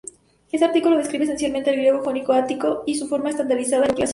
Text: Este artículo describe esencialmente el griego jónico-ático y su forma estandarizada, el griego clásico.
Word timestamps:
Este 0.51 0.65
artículo 0.65 0.97
describe 0.97 1.25
esencialmente 1.25 1.69
el 1.69 1.75
griego 1.75 2.01
jónico-ático 2.03 2.81
y 2.87 2.95
su 2.95 3.07
forma 3.07 3.29
estandarizada, 3.29 3.83
el 3.83 3.91
griego 3.91 3.97
clásico. 3.97 4.09